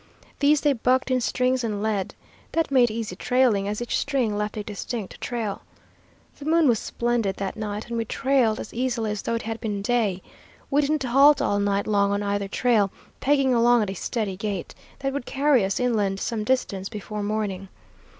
[0.39, 2.15] These they bucked in strings, and led.
[2.53, 5.61] That made easy trailing, as each string left a distinct trail.
[6.39, 9.61] The moon was splendid that night, and we trailed as easily as though it had
[9.61, 10.23] been day.
[10.71, 14.73] We didn't halt all night long on either trail, pegging along at a steady gait,
[14.97, 17.67] that would carry us inland some distance before morning.